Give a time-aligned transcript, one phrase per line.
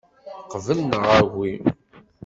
[0.51, 1.53] Qbel neɣ agi.